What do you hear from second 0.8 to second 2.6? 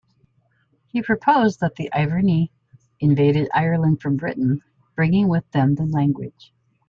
He proposed that the Iverni